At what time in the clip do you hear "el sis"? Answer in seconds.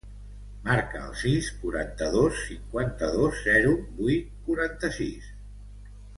1.07-1.49